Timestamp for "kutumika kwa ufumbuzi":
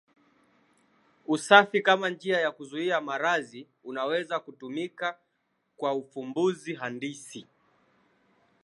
4.39-6.73